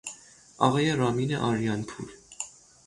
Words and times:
آقای 0.57 0.91
رامین 0.95 1.35
آریان 1.35 1.83
پور 1.83 2.09